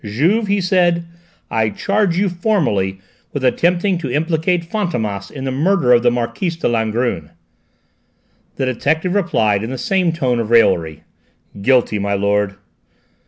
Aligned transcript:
"Juve," 0.03 0.47
he 0.47 0.59
said, 0.61 1.03
"I 1.51 1.69
charge 1.69 2.17
you 2.17 2.27
formally 2.27 2.99
with 3.33 3.45
attempting 3.45 3.99
to 3.99 4.09
implicate 4.09 4.67
Fantômas 4.67 5.29
in 5.29 5.43
the 5.43 5.51
murder 5.51 5.93
of 5.93 6.01
the 6.01 6.09
Marquise 6.09 6.55
de 6.57 6.67
Langrune!" 6.67 7.29
The 8.55 8.65
detective 8.65 9.13
replied 9.13 9.61
in 9.61 9.69
the 9.69 9.77
same 9.77 10.11
tone 10.11 10.39
of 10.39 10.49
raillery. 10.49 11.03
"Guilty, 11.61 11.99
my 11.99 12.15
lord!" 12.15 12.55